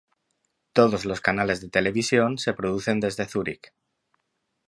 Todos 0.73 1.05
los 1.05 1.21
canales 1.21 1.61
de 1.61 1.69
televisión 1.69 2.39
se 2.39 2.53
producen 2.53 2.99
desde 2.99 3.27
Zúrich. 3.27 3.71